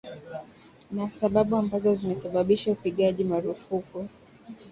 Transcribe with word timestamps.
na 0.91 1.09
sababu 1.11 1.55
ambazo 1.55 1.93
zimesababisha 1.93 2.71
upigaji 2.71 3.23
marufuku 3.23 4.07